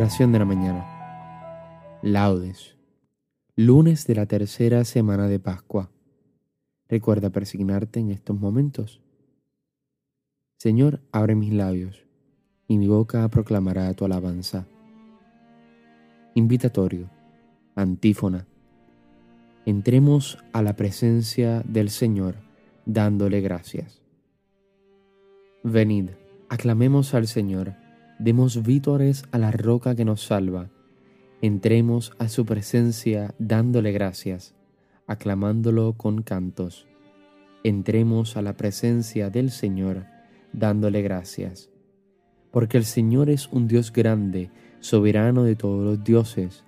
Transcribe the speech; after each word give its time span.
Oración 0.00 0.32
de 0.32 0.38
la 0.38 0.46
mañana. 0.46 1.98
Laudes. 2.00 2.74
Lunes 3.54 4.06
de 4.06 4.14
la 4.14 4.24
tercera 4.24 4.82
semana 4.86 5.28
de 5.28 5.38
Pascua. 5.38 5.90
Recuerda 6.88 7.28
persignarte 7.28 8.00
en 8.00 8.10
estos 8.10 8.40
momentos. 8.40 9.02
Señor, 10.56 11.00
abre 11.12 11.34
mis 11.34 11.52
labios, 11.52 12.06
y 12.66 12.78
mi 12.78 12.88
boca 12.88 13.28
proclamará 13.28 13.92
tu 13.92 14.06
alabanza. 14.06 14.66
Invitatorio. 16.34 17.10
Antífona. 17.74 18.46
Entremos 19.66 20.38
a 20.54 20.62
la 20.62 20.76
presencia 20.76 21.62
del 21.66 21.90
Señor 21.90 22.36
dándole 22.86 23.42
gracias. 23.42 24.00
Venid, 25.62 26.08
aclamemos 26.48 27.12
al 27.12 27.26
Señor 27.26 27.74
Demos 28.20 28.62
vítores 28.62 29.24
a 29.32 29.38
la 29.38 29.50
roca 29.50 29.94
que 29.94 30.04
nos 30.04 30.20
salva. 30.22 30.68
Entremos 31.40 32.12
a 32.18 32.28
su 32.28 32.44
presencia 32.44 33.34
dándole 33.38 33.92
gracias, 33.92 34.54
aclamándolo 35.06 35.94
con 35.94 36.20
cantos. 36.20 36.86
Entremos 37.64 38.36
a 38.36 38.42
la 38.42 38.58
presencia 38.58 39.30
del 39.30 39.50
Señor 39.50 40.04
dándole 40.52 41.00
gracias. 41.00 41.70
Porque 42.50 42.76
el 42.76 42.84
Señor 42.84 43.30
es 43.30 43.48
un 43.48 43.66
Dios 43.66 43.90
grande, 43.90 44.50
soberano 44.80 45.44
de 45.44 45.56
todos 45.56 45.82
los 45.82 46.04
dioses. 46.04 46.66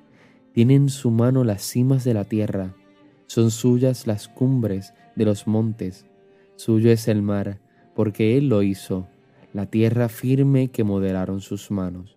Tiene 0.54 0.76
en 0.76 0.88
su 0.88 1.10
mano 1.10 1.44
las 1.44 1.60
cimas 1.60 2.02
de 2.02 2.14
la 2.14 2.24
tierra, 2.24 2.74
son 3.26 3.50
suyas 3.50 4.06
las 4.06 4.26
cumbres 4.26 4.94
de 5.16 5.26
los 5.26 5.46
montes. 5.46 6.06
Suyo 6.56 6.90
es 6.90 7.08
el 7.08 7.20
mar, 7.20 7.60
porque 7.94 8.38
Él 8.38 8.48
lo 8.48 8.62
hizo 8.62 9.06
la 9.52 9.66
tierra 9.66 10.08
firme 10.08 10.68
que 10.68 10.84
modelaron 10.84 11.40
sus 11.40 11.70
manos. 11.70 12.16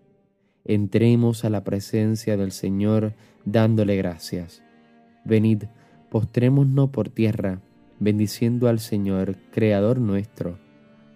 Entremos 0.64 1.44
a 1.44 1.50
la 1.50 1.64
presencia 1.64 2.36
del 2.36 2.50
Señor 2.50 3.14
dándole 3.44 3.96
gracias. 3.96 4.62
Venid, 5.24 5.64
postrémonos 6.10 6.90
por 6.90 7.08
tierra, 7.08 7.60
bendiciendo 8.00 8.68
al 8.68 8.80
Señor, 8.80 9.36
Creador 9.50 10.00
nuestro, 10.00 10.58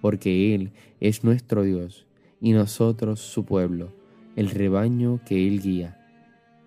porque 0.00 0.54
Él 0.54 0.72
es 1.00 1.24
nuestro 1.24 1.62
Dios 1.62 2.06
y 2.40 2.52
nosotros 2.52 3.20
su 3.20 3.44
pueblo, 3.44 3.92
el 4.36 4.50
rebaño 4.50 5.20
que 5.24 5.48
Él 5.48 5.60
guía. 5.60 5.96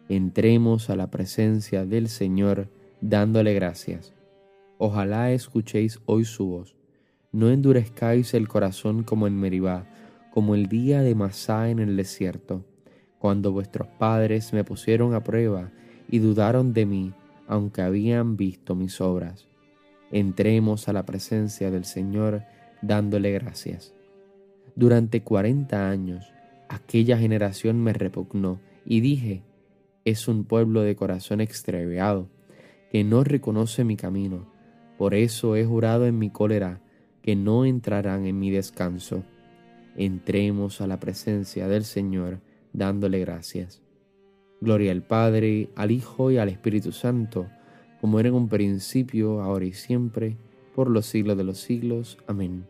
Entremos 0.09 0.89
a 0.89 0.95
la 0.95 1.09
presencia 1.09 1.85
del 1.85 2.09
Señor 2.09 2.69
dándole 3.01 3.53
gracias. 3.53 4.13
Ojalá 4.77 5.31
escuchéis 5.31 5.99
hoy 6.05 6.25
su 6.25 6.47
voz 6.47 6.75
no 7.33 7.49
endurezcáis 7.49 8.33
el 8.35 8.47
corazón 8.47 9.03
como 9.03 9.27
en 9.27 9.37
Meribá, 9.37 9.85
como 10.31 10.55
el 10.55 10.67
día 10.67 11.01
de 11.01 11.15
Masá 11.15 11.69
en 11.69 11.79
el 11.79 11.97
desierto, 11.97 12.63
cuando 13.17 13.51
vuestros 13.51 13.87
padres 13.87 14.53
me 14.53 14.63
pusieron 14.63 15.13
a 15.13 15.23
prueba 15.23 15.71
y 16.09 16.19
dudaron 16.19 16.73
de 16.73 16.85
mí, 16.85 17.13
aunque 17.47 17.81
habían 17.81 18.37
visto 18.37 18.75
mis 18.75 19.01
obras. 19.01 19.47
Entremos 20.11 20.87
a 20.87 20.93
la 20.93 21.05
presencia 21.05 21.71
del 21.71 21.85
Señor 21.85 22.43
dándole 22.81 23.31
gracias. 23.31 23.93
Durante 24.75 25.23
cuarenta 25.23 25.89
años 25.89 26.31
aquella 26.69 27.17
generación 27.17 27.81
me 27.81 27.93
repugnó 27.93 28.59
y 28.85 29.01
dije, 29.01 29.41
es 30.05 30.27
un 30.27 30.43
pueblo 30.43 30.81
de 30.81 30.95
corazón 30.95 31.41
extraviado, 31.41 32.27
que 32.91 33.03
no 33.03 33.23
reconoce 33.23 33.83
mi 33.83 33.95
camino. 33.95 34.45
Por 34.99 35.15
eso 35.15 35.55
he 35.55 35.65
jurado 35.65 36.05
en 36.05 36.19
mi 36.19 36.29
cólera 36.29 36.82
que 37.23 37.35
no 37.35 37.65
entrarán 37.65 38.27
en 38.27 38.37
mi 38.37 38.51
descanso. 38.51 39.23
Entremos 39.95 40.81
a 40.81 40.87
la 40.87 40.99
presencia 40.99 41.67
del 41.67 41.85
Señor 41.85 42.41
dándole 42.73 43.19
gracias. 43.19 43.81
Gloria 44.61 44.91
al 44.91 45.03
Padre, 45.03 45.69
al 45.75 45.91
Hijo 45.91 46.31
y 46.31 46.37
al 46.37 46.49
Espíritu 46.49 46.91
Santo, 46.91 47.49
como 48.01 48.19
era 48.19 48.29
en 48.29 48.35
un 48.35 48.49
principio, 48.49 49.41
ahora 49.41 49.65
y 49.65 49.73
siempre, 49.73 50.37
por 50.75 50.89
los 50.89 51.05
siglos 51.05 51.37
de 51.37 51.43
los 51.43 51.59
siglos. 51.59 52.17
Amén. 52.27 52.65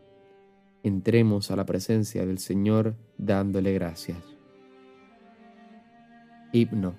Entremos 0.82 1.50
a 1.50 1.56
la 1.56 1.66
presencia 1.66 2.24
del 2.26 2.38
Señor 2.38 2.94
dándole 3.18 3.72
gracias. 3.72 4.18
Himno. 6.52 6.94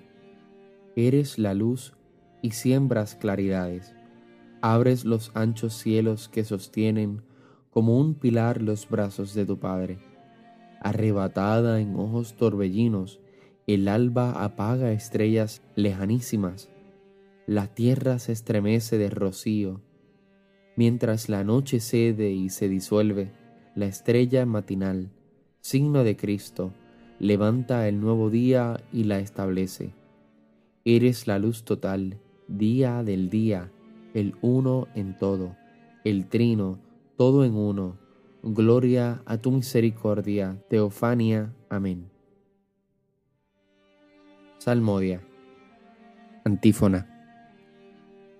Eres 0.96 1.38
la 1.38 1.54
luz 1.54 1.94
y 2.42 2.50
siembras 2.50 3.14
claridades. 3.14 3.94
Abres 4.60 5.04
los 5.04 5.30
anchos 5.34 5.74
cielos 5.74 6.28
que 6.28 6.44
sostienen 6.44 7.22
como 7.76 7.98
un 7.98 8.14
pilar 8.14 8.62
los 8.62 8.88
brazos 8.88 9.34
de 9.34 9.44
tu 9.44 9.58
Padre. 9.58 9.98
Arrebatada 10.80 11.78
en 11.78 11.94
ojos 11.96 12.34
torbellinos, 12.34 13.20
el 13.66 13.88
alba 13.88 14.42
apaga 14.42 14.92
estrellas 14.92 15.60
lejanísimas, 15.74 16.70
la 17.46 17.66
tierra 17.66 18.18
se 18.18 18.32
estremece 18.32 18.96
de 18.96 19.10
rocío, 19.10 19.82
mientras 20.74 21.28
la 21.28 21.44
noche 21.44 21.80
cede 21.80 22.30
y 22.30 22.48
se 22.48 22.70
disuelve, 22.70 23.30
la 23.74 23.84
estrella 23.84 24.46
matinal, 24.46 25.10
signo 25.60 26.02
de 26.02 26.16
Cristo, 26.16 26.72
levanta 27.18 27.86
el 27.88 28.00
nuevo 28.00 28.30
día 28.30 28.80
y 28.90 29.04
la 29.04 29.18
establece. 29.18 29.92
Eres 30.86 31.26
la 31.26 31.38
luz 31.38 31.62
total, 31.62 32.20
día 32.48 33.02
del 33.02 33.28
día, 33.28 33.70
el 34.14 34.34
uno 34.40 34.88
en 34.94 35.14
todo, 35.18 35.54
el 36.04 36.26
trino, 36.30 36.85
todo 37.16 37.44
en 37.44 37.54
uno. 37.54 37.98
Gloria 38.42 39.22
a 39.26 39.38
tu 39.38 39.50
misericordia, 39.50 40.62
Teofania. 40.68 41.52
Amén. 41.68 42.10
Salmodia. 44.58 45.20
Antífona. 46.44 47.12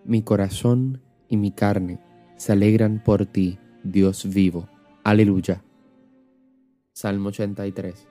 Mi 0.04 0.22
corazón 0.22 1.00
y 1.28 1.36
mi 1.36 1.50
carne 1.50 1.98
se 2.36 2.52
alegran 2.52 3.02
por 3.02 3.26
ti, 3.26 3.58
Dios 3.82 4.32
vivo. 4.32 4.68
Aleluya. 5.02 5.64
Salmo 6.92 7.28
83. 7.30 8.06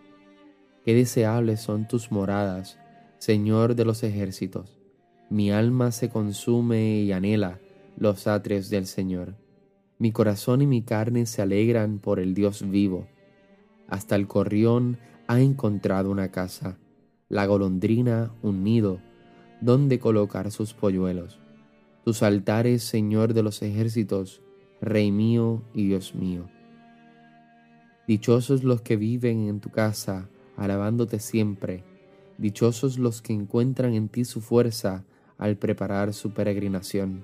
Qué 0.84 0.94
deseables 0.94 1.62
son 1.62 1.88
tus 1.88 2.12
moradas, 2.12 2.78
Señor 3.18 3.76
de 3.76 3.86
los 3.86 4.04
ejércitos. 4.04 4.80
Mi 5.30 5.52
alma 5.52 5.92
se 5.92 6.10
consume 6.10 7.00
y 7.00 7.12
anhela 7.12 7.60
los 7.98 8.28
atrios 8.28 8.70
del 8.70 8.86
Señor. 8.86 9.36
Mi 9.98 10.12
corazón 10.12 10.62
y 10.62 10.68
mi 10.68 10.82
carne 10.82 11.26
se 11.26 11.42
alegran 11.42 12.00
por 12.00 12.20
el 12.20 12.34
Dios 12.34 12.70
vivo. 12.70 13.08
Hasta 13.88 14.18
el 14.18 14.28
corrión 14.28 14.98
ha 15.28 15.40
encontrado 15.40 16.12
una 16.12 16.32
casa, 16.32 16.78
la 17.30 17.46
golondrina 17.46 18.34
un 18.42 18.64
nido, 18.64 19.00
donde 19.62 19.98
colocar 20.00 20.52
sus 20.52 20.74
polluelos. 20.74 21.40
Tus 22.04 22.24
altares, 22.24 22.84
Señor 22.84 23.34
de 23.34 23.44
los 23.44 23.62
ejércitos, 23.62 24.42
Rey 24.82 25.14
mío 25.14 25.64
y 25.74 25.88
Dios 25.88 26.14
mío. 26.14 26.50
Dichosos 28.06 28.66
los 28.66 28.82
que 28.82 28.98
viven 28.98 29.48
en 29.48 29.62
tu 29.62 29.70
casa, 29.70 30.30
alabándote 30.58 31.20
siempre. 31.20 31.86
Dichosos 32.38 33.00
los 33.00 33.22
que 33.22 33.32
encuentran 33.32 33.94
en 33.94 34.10
ti 34.10 34.26
su 34.26 34.42
fuerza 34.42 35.06
al 35.38 35.56
preparar 35.56 36.14
su 36.14 36.32
peregrinación 36.32 37.24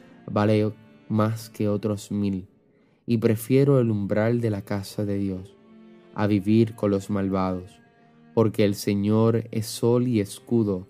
vale 0.25 0.71
más 1.09 1.49
que 1.49 1.67
otros 1.67 2.11
mil, 2.11 2.47
y 3.05 3.17
prefiero 3.17 3.79
el 3.79 3.91
umbral 3.91 4.41
de 4.41 4.49
la 4.49 4.61
casa 4.61 5.05
de 5.05 5.17
Dios 5.17 5.55
a 6.13 6.27
vivir 6.27 6.75
con 6.75 6.91
los 6.91 7.09
malvados, 7.09 7.79
porque 8.33 8.65
el 8.65 8.75
Señor 8.75 9.47
es 9.51 9.65
sol 9.65 10.07
y 10.07 10.19
escudo, 10.19 10.87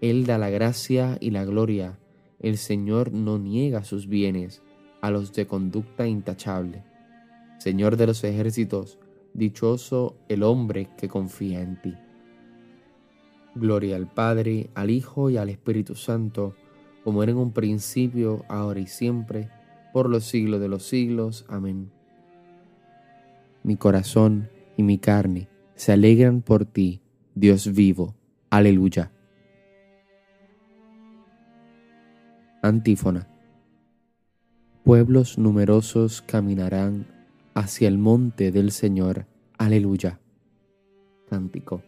Él 0.00 0.26
da 0.26 0.38
la 0.38 0.50
gracia 0.50 1.18
y 1.20 1.30
la 1.30 1.44
gloria, 1.44 1.98
el 2.40 2.58
Señor 2.58 3.12
no 3.12 3.38
niega 3.38 3.84
sus 3.84 4.08
bienes 4.08 4.62
a 5.00 5.10
los 5.10 5.32
de 5.32 5.46
conducta 5.46 6.06
intachable. 6.06 6.84
Señor 7.58 7.96
de 7.96 8.08
los 8.08 8.22
ejércitos, 8.24 8.98
dichoso 9.34 10.16
el 10.28 10.42
hombre 10.42 10.88
que 10.96 11.08
confía 11.08 11.60
en 11.62 11.80
ti. 11.80 11.94
Gloria 13.54 13.96
al 13.96 14.12
Padre, 14.12 14.70
al 14.74 14.90
Hijo 14.90 15.30
y 15.30 15.38
al 15.38 15.48
Espíritu 15.48 15.94
Santo, 15.94 16.54
como 17.06 17.22
era 17.22 17.30
en 17.30 17.38
un 17.38 17.52
principio, 17.52 18.44
ahora 18.48 18.80
y 18.80 18.88
siempre, 18.88 19.48
por 19.92 20.10
los 20.10 20.24
siglos 20.24 20.60
de 20.60 20.66
los 20.66 20.82
siglos. 20.82 21.44
Amén. 21.48 21.92
Mi 23.62 23.76
corazón 23.76 24.50
y 24.76 24.82
mi 24.82 24.98
carne 24.98 25.46
se 25.76 25.92
alegran 25.92 26.42
por 26.42 26.64
ti, 26.64 27.02
Dios 27.36 27.72
vivo. 27.72 28.16
Aleluya. 28.50 29.12
Antífona. 32.60 33.28
Pueblos 34.82 35.38
numerosos 35.38 36.22
caminarán 36.22 37.06
hacia 37.54 37.86
el 37.86 37.98
monte 37.98 38.50
del 38.50 38.72
Señor. 38.72 39.26
Aleluya. 39.58 40.18
Cántico. 41.30 41.84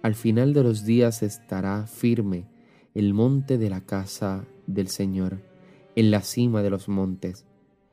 Al 0.00 0.14
final 0.14 0.54
de 0.54 0.62
los 0.62 0.86
días 0.86 1.22
estará 1.22 1.86
firme 1.86 2.50
el 2.94 3.14
monte 3.14 3.56
de 3.56 3.70
la 3.70 3.80
casa 3.80 4.44
del 4.66 4.88
Señor, 4.88 5.40
en 5.96 6.10
la 6.10 6.20
cima 6.20 6.62
de 6.62 6.68
los 6.68 6.88
montes, 6.88 7.46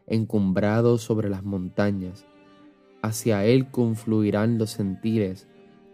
encumbrado 0.08 0.98
sobre 0.98 1.30
las 1.30 1.44
montañas. 1.44 2.26
Hacia 3.02 3.46
él 3.46 3.72
confluirán 3.72 4.58
los 4.58 4.72
sentires, 4.72 5.48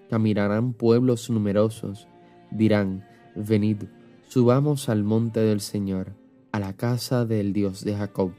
caminarán 0.09 0.73
pueblos 0.73 1.29
numerosos, 1.29 2.07
dirán, 2.49 3.05
venid, 3.35 3.83
subamos 4.27 4.89
al 4.89 5.03
monte 5.03 5.39
del 5.39 5.61
Señor, 5.61 6.13
a 6.51 6.59
la 6.59 6.73
casa 6.73 7.25
del 7.25 7.53
Dios 7.53 7.83
de 7.83 7.95
Jacob. 7.95 8.31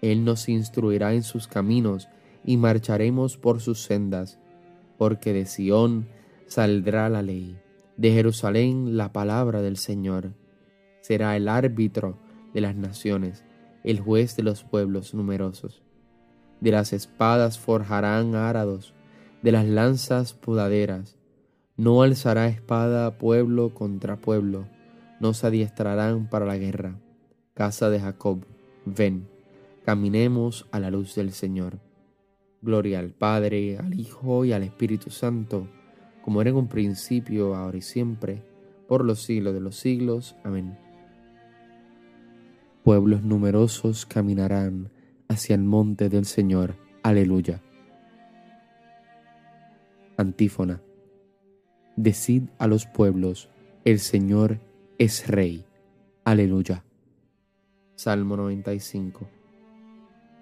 Él 0.00 0.24
nos 0.24 0.48
instruirá 0.48 1.14
en 1.14 1.24
sus 1.24 1.48
caminos 1.48 2.08
y 2.44 2.56
marcharemos 2.56 3.36
por 3.36 3.60
sus 3.60 3.82
sendas, 3.82 4.38
porque 4.96 5.32
de 5.32 5.46
Sión 5.46 6.06
saldrá 6.46 7.08
la 7.08 7.22
ley, 7.22 7.56
de 8.02 8.10
Jerusalén 8.10 8.96
la 8.96 9.12
palabra 9.12 9.62
del 9.62 9.76
Señor. 9.76 10.32
Será 11.02 11.36
el 11.36 11.46
árbitro 11.46 12.18
de 12.52 12.60
las 12.60 12.74
naciones, 12.74 13.44
el 13.84 14.00
juez 14.00 14.34
de 14.34 14.42
los 14.42 14.64
pueblos 14.64 15.14
numerosos. 15.14 15.84
De 16.60 16.72
las 16.72 16.92
espadas 16.92 17.60
forjarán 17.60 18.34
árados, 18.34 18.92
de 19.42 19.52
las 19.52 19.66
lanzas 19.66 20.34
podaderas. 20.34 21.16
No 21.76 22.02
alzará 22.02 22.48
espada 22.48 23.18
pueblo 23.18 23.72
contra 23.72 24.16
pueblo, 24.16 24.66
no 25.20 25.32
se 25.32 25.46
adiestrarán 25.46 26.28
para 26.28 26.44
la 26.44 26.58
guerra. 26.58 26.98
Casa 27.54 27.88
de 27.88 28.00
Jacob, 28.00 28.44
ven, 28.84 29.28
caminemos 29.84 30.66
a 30.72 30.80
la 30.80 30.90
luz 30.90 31.14
del 31.14 31.30
Señor. 31.30 31.78
Gloria 32.62 32.98
al 32.98 33.10
Padre, 33.10 33.78
al 33.78 33.94
Hijo 33.94 34.44
y 34.44 34.52
al 34.52 34.64
Espíritu 34.64 35.10
Santo, 35.10 35.68
como 36.22 36.40
era 36.40 36.50
en 36.50 36.56
un 36.56 36.68
principio, 36.68 37.54
ahora 37.54 37.78
y 37.78 37.82
siempre, 37.82 38.42
por 38.88 39.04
los 39.04 39.22
siglos 39.22 39.54
de 39.54 39.60
los 39.60 39.76
siglos. 39.76 40.36
Amén. 40.44 40.78
Pueblos 42.84 43.22
numerosos 43.22 44.06
caminarán 44.06 44.90
hacia 45.28 45.54
el 45.54 45.62
monte 45.62 46.08
del 46.08 46.24
Señor. 46.24 46.74
Aleluya. 47.02 47.60
Antífona. 50.16 50.80
Decid 51.96 52.44
a 52.58 52.66
los 52.66 52.86
pueblos, 52.86 53.48
el 53.84 53.98
Señor 53.98 54.60
es 54.98 55.28
Rey. 55.28 55.64
Aleluya. 56.24 56.84
Salmo 57.94 58.36
95. 58.36 59.28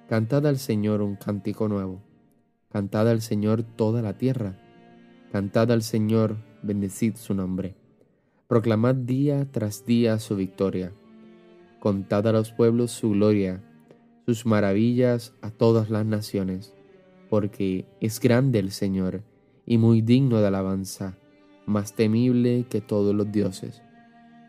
Cantad 0.08 0.46
al 0.46 0.58
Señor 0.58 1.02
un 1.02 1.16
cántico 1.16 1.68
nuevo. 1.68 2.00
Cantad 2.70 3.08
al 3.08 3.20
Señor 3.20 3.62
toda 3.62 4.02
la 4.02 4.16
tierra. 4.16 4.58
Cantad 5.32 5.70
al 5.70 5.82
Señor, 5.82 6.38
bendecid 6.60 7.14
su 7.14 7.34
nombre. 7.34 7.76
Proclamad 8.48 8.96
día 8.96 9.46
tras 9.52 9.86
día 9.86 10.18
su 10.18 10.34
victoria. 10.34 10.92
Contad 11.78 12.26
a 12.26 12.32
los 12.32 12.50
pueblos 12.50 12.90
su 12.90 13.10
gloria, 13.10 13.62
sus 14.26 14.44
maravillas 14.44 15.32
a 15.40 15.52
todas 15.52 15.88
las 15.88 16.04
naciones, 16.04 16.74
porque 17.28 17.86
es 18.00 18.18
grande 18.18 18.58
el 18.58 18.72
Señor 18.72 19.22
y 19.66 19.78
muy 19.78 20.00
digno 20.00 20.40
de 20.40 20.48
alabanza, 20.48 21.16
más 21.64 21.94
temible 21.94 22.66
que 22.68 22.80
todos 22.80 23.14
los 23.14 23.30
dioses. 23.30 23.82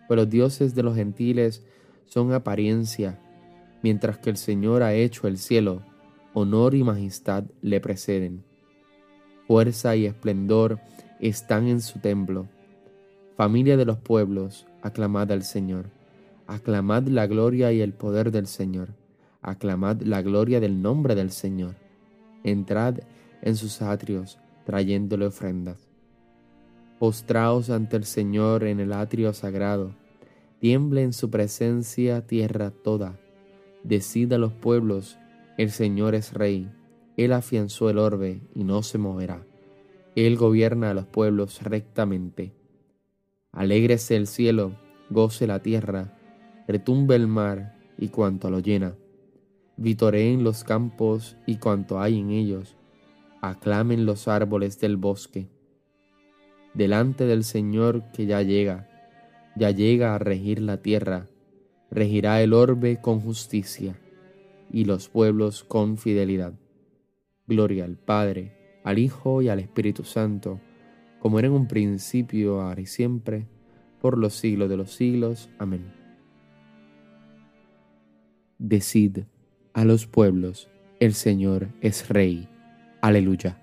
Pues 0.07 0.18
los 0.18 0.31
dioses 0.31 0.74
de 0.74 0.81
los 0.81 0.95
gentiles 0.95 1.63
son 2.06 2.33
apariencia, 2.33 3.19
mientras 3.83 4.18
que 4.18 4.31
el 4.31 4.38
Señor 4.38 4.81
ha 4.81 4.95
hecho 4.95 5.28
el 5.28 5.38
cielo, 5.38 5.83
honor 6.33 6.74
y 6.74 6.83
majestad 6.83 7.44
le 7.62 7.80
preceden. 7.81 8.50
Fuerza 9.51 9.98
y 9.98 10.06
esplendor 10.06 10.80
están 11.19 11.68
en 11.68 11.81
su 11.81 12.00
templo. 12.00 12.48
Familia 13.36 13.75
de 13.75 13.83
los 13.83 13.98
pueblos, 13.98 14.65
aclamad 14.81 15.30
al 15.30 15.44
Señor. 15.44 15.88
Aclamad 16.48 17.03
la 17.07 17.27
gloria 17.27 17.74
y 17.74 17.81
el 17.81 17.92
poder 17.92 18.31
del 18.31 18.48
Señor. 18.48 18.94
Aclamad 19.42 20.03
la 20.03 20.21
gloria 20.21 20.62
del 20.62 20.81
nombre 20.81 21.15
del 21.15 21.31
Señor. 21.31 21.75
Entrad 22.45 23.00
en 23.42 23.57
sus 23.57 23.81
atrios, 23.81 24.39
trayéndole 24.65 25.25
ofrendas. 25.25 25.89
Postraos 26.97 27.69
ante 27.69 27.97
el 27.97 28.06
Señor 28.06 28.63
en 28.63 28.80
el 28.80 28.94
atrio 28.94 29.33
sagrado. 29.33 29.92
Tiemble 30.62 31.04
en 31.04 31.12
su 31.12 31.30
presencia 31.30 32.25
tierra 32.25 32.71
toda. 32.71 33.19
Decida 33.83 34.38
los 34.38 34.54
pueblos, 34.54 35.18
el 35.57 35.71
Señor 35.71 36.15
es 36.15 36.31
rey. 36.31 36.71
Él 37.17 37.33
afianzó 37.33 37.89
el 37.89 37.97
orbe 37.97 38.41
y 38.55 38.63
no 38.63 38.83
se 38.83 38.97
moverá. 38.97 39.45
Él 40.15 40.37
gobierna 40.37 40.91
a 40.91 40.93
los 40.93 41.05
pueblos 41.05 41.61
rectamente. 41.63 42.53
Alégrese 43.51 44.15
el 44.15 44.27
cielo, 44.27 44.75
goce 45.09 45.47
la 45.47 45.61
tierra, 45.61 46.17
retumbe 46.67 47.15
el 47.15 47.27
mar 47.27 47.77
y 47.97 48.09
cuanto 48.09 48.49
lo 48.49 48.59
llena. 48.59 48.95
Vitoreen 49.77 50.43
los 50.43 50.63
campos 50.63 51.37
y 51.45 51.57
cuanto 51.57 51.99
hay 51.99 52.19
en 52.19 52.31
ellos. 52.31 52.75
Aclamen 53.41 54.05
los 54.05 54.27
árboles 54.27 54.79
del 54.79 54.97
bosque. 54.97 55.49
Delante 56.73 57.25
del 57.25 57.43
Señor 57.43 58.03
que 58.13 58.25
ya 58.25 58.41
llega, 58.41 58.87
ya 59.55 59.71
llega 59.71 60.15
a 60.15 60.19
regir 60.19 60.61
la 60.61 60.77
tierra, 60.77 61.27
regirá 61.89 62.41
el 62.41 62.53
orbe 62.53 63.01
con 63.01 63.19
justicia 63.19 63.99
y 64.71 64.85
los 64.85 65.09
pueblos 65.09 65.63
con 65.63 65.97
fidelidad. 65.97 66.53
Gloria 67.47 67.85
al 67.85 67.97
Padre, 67.97 68.79
al 68.83 68.97
Hijo 68.97 69.42
y 69.42 69.49
al 69.49 69.59
Espíritu 69.59 70.04
Santo, 70.04 70.59
como 71.19 71.39
era 71.39 71.47
en 71.47 71.54
un 71.54 71.68
principio, 71.68 72.61
ahora 72.61 72.81
y 72.81 72.85
siempre, 72.85 73.47
por 74.01 74.18
los 74.18 74.33
siglos 74.33 74.69
de 74.69 74.77
los 74.77 74.92
siglos. 74.92 75.49
Amén. 75.59 75.94
Decid 78.57 79.19
a 79.73 79.85
los 79.85 80.07
pueblos, 80.07 80.69
el 80.99 81.13
Señor 81.13 81.69
es 81.81 82.09
Rey. 82.09 82.49
Aleluya. 83.01 83.61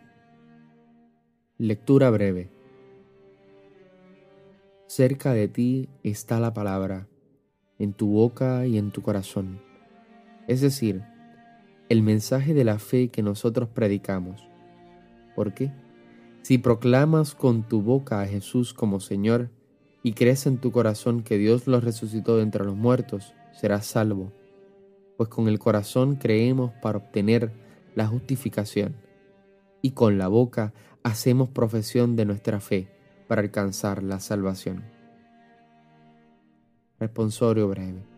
Lectura 1.57 2.11
breve. 2.11 2.51
Cerca 4.87 5.33
de 5.33 5.49
ti 5.49 5.89
está 6.03 6.41
la 6.41 6.55
palabra, 6.55 7.09
en 7.79 7.93
tu 7.93 8.09
boca 8.09 8.67
y 8.67 8.79
en 8.79 8.91
tu 8.91 9.03
corazón. 9.03 9.61
Es 10.47 10.61
decir, 10.61 11.03
el 11.89 12.03
mensaje 12.03 12.55
de 12.55 12.65
la 12.65 12.79
fe 12.79 13.09
que 13.09 13.23
nosotros 13.23 13.69
predicamos. 13.69 14.47
¿Por 15.35 15.55
qué? 15.55 15.73
Si 16.43 16.59
proclamas 16.59 17.35
con 17.35 17.63
tu 17.63 17.83
boca 17.83 18.21
a 18.21 18.27
Jesús 18.27 18.75
como 18.75 19.01
Señor 19.01 19.51
y 20.03 20.13
crees 20.13 20.47
en 20.47 20.59
tu 20.59 20.71
corazón 20.73 21.23
que 21.23 21.39
Dios 21.39 21.67
lo 21.67 21.81
resucitó 21.81 22.37
de 22.37 22.43
entre 22.43 22.65
los 22.65 22.77
muertos, 22.77 23.35
serás 23.53 23.87
salvo, 23.87 24.33
pues 25.17 25.29
con 25.29 25.49
el 25.49 25.59
corazón 25.59 26.17
creemos 26.17 26.73
para 26.83 26.99
obtener 26.99 27.53
la 27.95 28.07
justificación 28.07 28.95
y 29.83 29.93
con 29.93 30.19
la 30.19 30.29
boca 30.29 30.73
hacemos 31.03 31.49
profesión 31.49 32.17
de 32.17 32.25
nuestra 32.25 32.61
fe 32.61 32.89
para 33.27 33.43
alcanzar 33.43 34.03
la 34.03 34.21
salvación. 34.21 34.85
Responsorio 36.99 37.69
breve. 37.69 38.18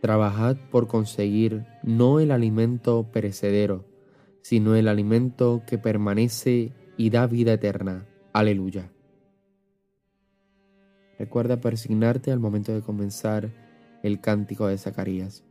Trabajad 0.00 0.56
por 0.70 0.86
conseguir 0.86 1.66
no 1.82 2.20
el 2.20 2.30
alimento 2.30 3.08
perecedero, 3.12 3.84
sino 4.42 4.76
el 4.76 4.88
alimento 4.88 5.62
que 5.66 5.76
permanece 5.76 6.72
y 6.96 7.10
da 7.10 7.26
vida 7.26 7.52
eterna. 7.52 8.06
Aleluya. 8.32 8.92
Recuerda 11.18 11.60
persignarte 11.60 12.30
al 12.30 12.38
momento 12.38 12.72
de 12.72 12.80
comenzar 12.80 13.50
el 14.04 14.20
cántico 14.20 14.68
de 14.68 14.78
Zacarías. 14.78 15.42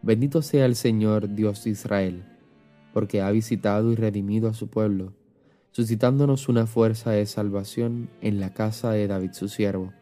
Bendito 0.00 0.40
sea 0.40 0.64
el 0.64 0.74
Señor 0.74 1.34
Dios 1.34 1.64
de 1.64 1.70
Israel, 1.70 2.24
porque 2.94 3.20
ha 3.20 3.30
visitado 3.30 3.92
y 3.92 3.94
redimido 3.94 4.48
a 4.48 4.54
su 4.54 4.68
pueblo, 4.68 5.12
suscitándonos 5.70 6.48
una 6.48 6.66
fuerza 6.66 7.10
de 7.10 7.26
salvación 7.26 8.08
en 8.22 8.40
la 8.40 8.54
casa 8.54 8.92
de 8.92 9.06
David 9.06 9.32
su 9.32 9.48
siervo, 9.48 9.92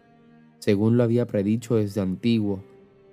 según 0.58 0.96
lo 0.96 1.02
había 1.02 1.26
predicho 1.26 1.76
desde 1.76 2.00
antiguo, 2.00 2.62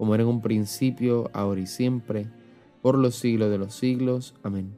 como 0.00 0.14
era 0.14 0.22
en 0.22 0.30
un 0.30 0.40
principio, 0.40 1.30
ahora 1.34 1.60
y 1.60 1.66
siempre, 1.66 2.26
por 2.80 2.96
los 2.96 3.16
siglos 3.16 3.50
de 3.50 3.58
los 3.58 3.74
siglos. 3.74 4.34
Amén. 4.42 4.74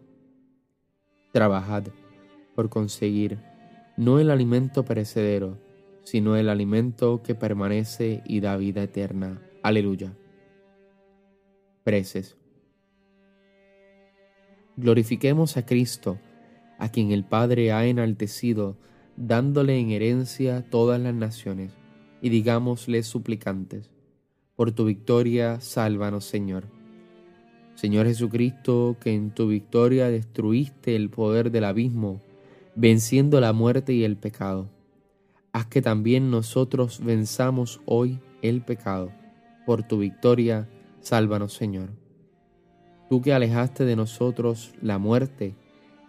Trabajad 1.31 1.85
por 2.57 2.69
conseguir 2.71 3.39
no 3.97 4.19
el 4.19 4.33
alimento 4.33 4.85
perecedero, 4.85 5.59
sino 6.03 6.35
el 6.35 6.49
alimento 6.49 7.23
que 7.23 7.37
permanece 7.37 8.21
y 8.27 8.41
da 8.41 8.57
vida 8.57 8.83
eterna. 8.83 9.41
Aleluya. 9.63 10.13
Preces. 11.85 12.37
Glorifiquemos 14.77 15.57
a 15.57 15.65
Cristo 15.65 16.19
a 16.81 16.89
quien 16.89 17.13
el 17.13 17.25
Padre 17.25 17.71
ha 17.71 17.87
enaltecido, 17.87 18.77
dándole 19.17 19.79
en 19.79 19.93
herencia 19.93 20.69
todas 20.69 21.01
las 21.01 21.15
naciones, 21.15 21.71
y 22.21 22.29
digámosle 22.31 23.05
suplicantes, 23.05 23.92
por 24.63 24.71
tu 24.71 24.85
victoria, 24.85 25.61
sálvanos, 25.61 26.25
Señor. 26.25 26.67
Señor 27.75 28.07
Jesucristo, 28.07 28.97
que 29.01 29.13
en 29.13 29.33
tu 29.33 29.49
victoria 29.49 30.09
destruiste 30.09 30.95
el 30.95 31.11
poder 31.11 31.51
del 31.51 31.65
abismo, 31.65 32.23
venciendo 32.77 33.41
la 33.41 33.53
muerte 33.53 33.93
y 33.93 34.05
el 34.05 34.17
pecado. 34.17 34.69
Haz 35.51 35.67
que 35.67 35.83
también 35.83 36.31
nosotros 36.31 37.01
venzamos 37.03 37.81
hoy 37.87 38.21
el 38.41 38.63
pecado. 38.63 39.11
Por 39.67 39.83
tu 39.83 39.99
victoria, 39.99 40.69
sálvanos, 41.01 41.55
Señor. 41.55 41.89
Tú 43.11 43.21
que 43.21 43.33
alejaste 43.33 43.85
de 43.85 43.97
nosotros 43.97 44.75
la 44.81 44.99
muerte, 44.99 45.57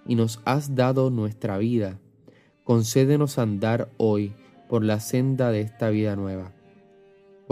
y 0.05 0.13
nos 0.13 0.41
has 0.45 0.75
dado 0.75 1.09
nuestra 1.09 1.57
vida, 1.57 1.97
concédenos 2.63 3.39
andar 3.39 3.89
hoy 3.97 4.31
por 4.69 4.83
la 4.83 4.99
senda 4.99 5.49
de 5.49 5.61
esta 5.61 5.89
vida 5.89 6.15
nueva. 6.15 6.51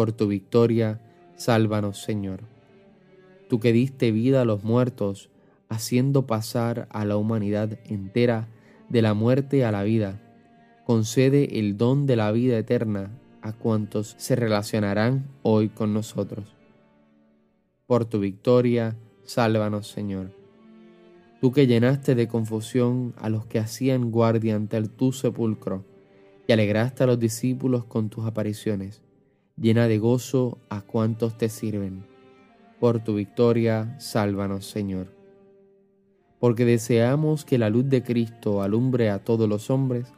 Por 0.01 0.13
tu 0.13 0.25
victoria, 0.25 0.99
sálvanos, 1.35 2.01
Señor. 2.01 2.39
Tú 3.47 3.59
que 3.59 3.71
diste 3.71 4.11
vida 4.11 4.41
a 4.41 4.45
los 4.45 4.63
muertos, 4.63 5.29
haciendo 5.69 6.25
pasar 6.25 6.87
a 6.89 7.05
la 7.05 7.17
humanidad 7.17 7.77
entera 7.85 8.47
de 8.89 9.03
la 9.03 9.13
muerte 9.13 9.63
a 9.63 9.71
la 9.71 9.83
vida, 9.83 10.19
concede 10.85 11.59
el 11.59 11.77
don 11.77 12.07
de 12.07 12.15
la 12.15 12.31
vida 12.31 12.57
eterna 12.57 13.11
a 13.43 13.53
cuantos 13.53 14.15
se 14.17 14.35
relacionarán 14.35 15.27
hoy 15.43 15.69
con 15.69 15.93
nosotros. 15.93 16.55
Por 17.85 18.05
tu 18.05 18.19
victoria, 18.19 18.97
sálvanos, 19.23 19.87
Señor 19.87 20.31
tú 21.39 21.51
que 21.51 21.67
llenaste 21.67 22.15
de 22.15 22.27
confusión 22.27 23.13
a 23.17 23.29
los 23.29 23.45
que 23.45 23.59
hacían 23.59 24.09
guardia 24.09 24.55
ante 24.55 24.77
el 24.77 24.89
tu 24.89 25.11
sepulcro, 25.11 25.85
y 26.47 26.53
alegraste 26.53 27.03
a 27.03 27.07
los 27.07 27.19
discípulos 27.19 27.85
con 27.85 28.09
tus 28.09 28.25
apariciones, 28.25 29.03
llena 29.61 29.87
de 29.87 29.99
gozo 29.99 30.57
a 30.69 30.81
cuantos 30.81 31.37
te 31.37 31.47
sirven. 31.47 32.03
Por 32.79 33.03
tu 33.03 33.15
victoria, 33.15 33.95
sálvanos, 33.99 34.65
Señor. 34.65 35.13
Porque 36.39 36.65
deseamos 36.65 37.45
que 37.45 37.57
la 37.57 37.69
luz 37.69 37.87
de 37.87 38.03
Cristo 38.03 38.63
alumbre 38.63 39.09
a 39.09 39.23
todos 39.23 39.47
los 39.47 39.69
hombres, 39.69 40.11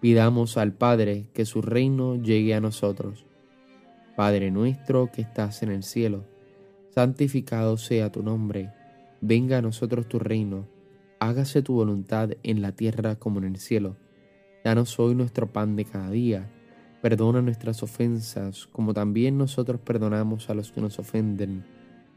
pidamos 0.00 0.56
al 0.56 0.72
Padre 0.72 1.26
que 1.34 1.44
su 1.44 1.60
reino 1.60 2.14
llegue 2.14 2.54
a 2.54 2.60
nosotros. 2.60 3.26
Padre 4.16 4.50
nuestro 4.50 5.10
que 5.12 5.22
estás 5.22 5.62
en 5.64 5.72
el 5.72 5.82
cielo, 5.82 6.24
santificado 6.90 7.76
sea 7.76 8.12
tu 8.12 8.22
nombre 8.22 8.70
Venga 9.26 9.56
a 9.56 9.62
nosotros 9.62 10.06
tu 10.06 10.18
reino, 10.18 10.66
hágase 11.18 11.62
tu 11.62 11.72
voluntad 11.72 12.32
en 12.42 12.60
la 12.60 12.72
tierra 12.72 13.16
como 13.16 13.38
en 13.38 13.46
el 13.46 13.56
cielo. 13.56 13.96
Danos 14.62 15.00
hoy 15.00 15.14
nuestro 15.14 15.50
pan 15.50 15.76
de 15.76 15.86
cada 15.86 16.10
día. 16.10 16.50
Perdona 17.04 17.42
nuestras 17.42 17.82
ofensas, 17.82 18.66
como 18.72 18.94
también 18.94 19.36
nosotros 19.36 19.78
perdonamos 19.78 20.48
a 20.48 20.54
los 20.54 20.72
que 20.72 20.80
nos 20.80 20.98
ofenden. 20.98 21.62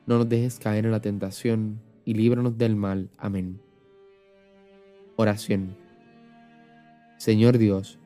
No 0.05 0.17
nos 0.17 0.29
dejes 0.29 0.59
caer 0.59 0.85
en 0.85 0.91
la 0.91 1.01
tentación, 1.01 1.81
y 2.05 2.13
líbranos 2.13 2.57
del 2.57 2.77
mal. 2.77 3.09
Amén. 3.17 3.59
Oración. 5.17 5.75
Señor 7.17 7.57
Dios, 7.57 7.99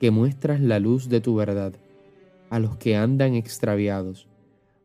que 0.00 0.10
muestras 0.10 0.60
la 0.60 0.80
luz 0.80 1.08
de 1.08 1.20
tu 1.20 1.36
verdad 1.36 1.74
a 2.50 2.58
los 2.58 2.76
que 2.76 2.96
andan 2.96 3.36
extraviados, 3.36 4.26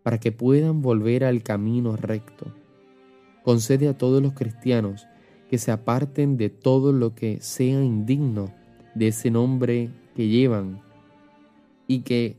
para 0.03 0.19
que 0.19 0.31
puedan 0.31 0.83
volver 0.83 1.23
al 1.23 1.41
camino 1.41 1.95
recto 1.97 2.53
Concede 3.43 3.87
a 3.87 3.97
todos 3.97 4.21
los 4.21 4.33
cristianos 4.33 5.07
que 5.49 5.57
se 5.57 5.71
aparten 5.71 6.37
de 6.37 6.51
todo 6.51 6.93
lo 6.93 7.15
que 7.15 7.41
sea 7.41 7.83
indigno 7.83 8.53
de 8.93 9.07
ese 9.07 9.31
nombre 9.31 9.89
que 10.15 10.27
llevan 10.27 10.87
y 11.89 12.01
que 12.01 12.37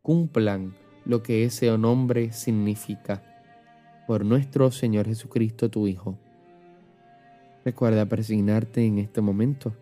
cumplan 0.00 0.74
lo 1.04 1.22
que 1.22 1.44
ese 1.44 1.76
nombre 1.76 2.32
significa. 2.32 3.22
Por 4.06 4.24
nuestro 4.24 4.70
Señor 4.70 5.06
Jesucristo, 5.06 5.70
tu 5.70 5.86
Hijo. 5.86 6.18
Recuerda 7.62 8.06
persignarte 8.06 8.84
en 8.86 8.98
este 8.98 9.20
momento. 9.20 9.76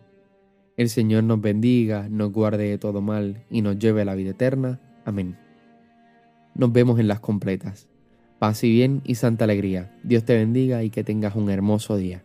El 0.76 0.88
Señor 0.88 1.23
nos 1.23 1.40
bendiga, 1.40 2.09
nos 2.11 2.33
guarde 2.33 2.71
de 2.71 2.78
todo 2.78 3.00
mal 3.00 3.45
y 3.49 3.62
nos 3.62 3.78
lleve 3.78 4.02
a 4.02 4.05
la 4.05 4.17
vida 4.17 4.31
eterna. 4.31 4.81
Amén. 5.05 5.38
Nos 6.57 6.73
vemos 6.73 6.99
en 6.99 7.07
las 7.07 7.21
completas. 7.21 7.87
Paz 8.40 8.64
y 8.64 8.73
bien 8.73 9.00
y 9.05 9.14
santa 9.14 9.45
alegría. 9.45 9.97
Dios 10.02 10.25
te 10.25 10.37
bendiga 10.37 10.83
y 10.83 10.90
que 10.90 11.05
tengas 11.05 11.37
un 11.37 11.50
hermoso 11.50 11.97
día. 11.97 12.25